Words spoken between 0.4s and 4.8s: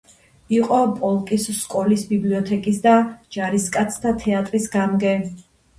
იყო პოლკის სკოლის ბიბლიოთეკის და ჯარისკაცთა თეატრის